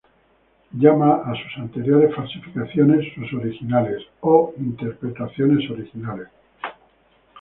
[0.73, 6.29] Él llama a sus anteriores falsificaciones "sus originales" o "interpretaciones originales".